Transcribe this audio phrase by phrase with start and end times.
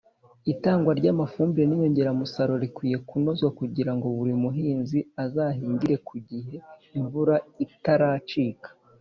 [0.53, 6.55] Itangwa ry’ amafumbire n’ inyongeramusaruro rikwiye kunozwa kugira ngo buri muhinzi azahingire ku gihe
[6.99, 7.35] imvura
[7.65, 8.69] itaracika.